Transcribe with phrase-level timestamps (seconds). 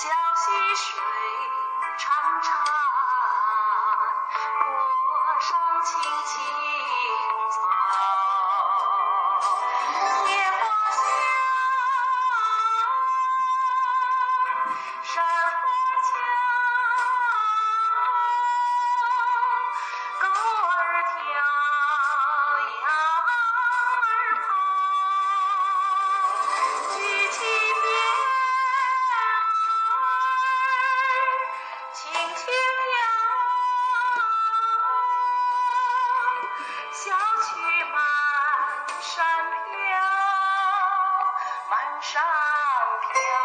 [0.00, 0.12] 小溪
[0.76, 1.02] 水
[1.98, 2.06] 潺
[2.40, 2.46] 潺
[4.70, 4.78] 坡
[5.40, 5.90] 上青
[6.24, 6.38] 青
[7.50, 7.58] 草。
[10.28, 10.60] 野花
[10.94, 11.02] 香
[15.02, 15.26] 山花
[16.04, 16.57] 俏
[36.90, 38.02] 小曲满
[39.00, 39.24] 山
[39.70, 40.00] 飘，
[41.68, 43.37] 满山飘。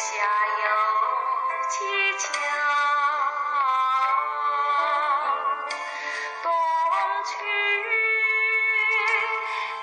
[0.00, 0.08] 下
[0.64, 0.64] 有
[1.68, 1.76] 蹊
[2.16, 2.24] 跷，
[6.42, 6.48] 冬
[7.26, 7.30] 去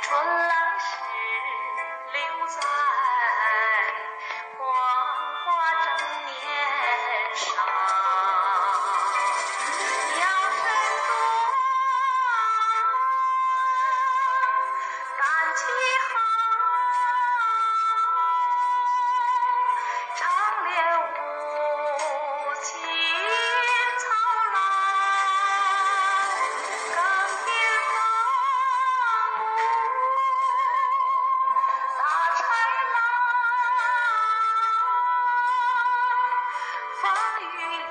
[0.01, 1.06] 春来。
[37.39, 37.86] 雨。